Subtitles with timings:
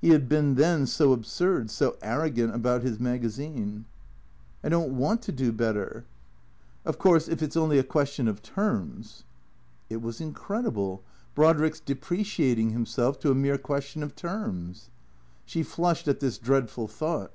[0.00, 3.84] He had been then so absurd, so arrogant about his magazine."
[4.64, 6.06] I don't want to do better."
[6.84, 9.24] 162 THECEEATOKS" Of course, if it 's only a question of terms"
[9.90, 11.02] It was incredible,
[11.34, 14.88] Brodrick's depreciating himself to a mere question of terms.
[15.44, 17.32] She flushed at this dreadful thought.